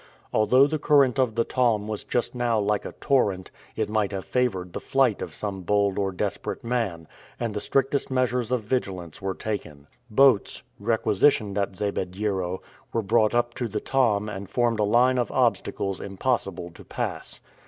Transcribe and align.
Although 0.33 0.65
the 0.65 0.79
current 0.79 1.19
of 1.19 1.35
the 1.35 1.43
Tom 1.43 1.87
was 1.87 2.03
just 2.03 2.33
now 2.33 2.59
like 2.59 2.85
a 2.85 2.93
torrent, 2.93 3.51
it 3.75 3.87
might 3.87 4.11
have 4.11 4.25
favored 4.25 4.73
the 4.73 4.79
flight 4.79 5.21
of 5.21 5.31
some 5.35 5.61
bold 5.61 5.99
or 5.99 6.11
desperate 6.11 6.63
man, 6.63 7.07
and 7.39 7.53
the 7.53 7.61
strictest 7.61 8.09
measures 8.09 8.49
of 8.51 8.63
vigilance 8.63 9.21
were 9.21 9.35
taken. 9.35 9.85
Boats, 10.09 10.63
requisitioned 10.79 11.55
at 11.59 11.75
Zabediero, 11.75 12.63
were 12.91 13.03
brought 13.03 13.35
up 13.35 13.53
to 13.53 13.67
the 13.67 13.79
Tom 13.79 14.27
and 14.27 14.49
formed 14.49 14.79
a 14.79 14.83
line 14.83 15.19
of 15.19 15.31
obstacles 15.31 16.01
impossible 16.01 16.71
to 16.71 16.83
pass. 16.83 17.39